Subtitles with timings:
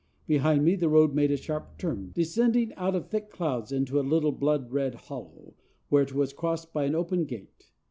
[0.25, 4.01] Behind me the road made a sharp turn, descending out of thick clouds into a
[4.01, 5.53] little blood red hollow,
[5.89, 7.69] where it was crossed by an open gate.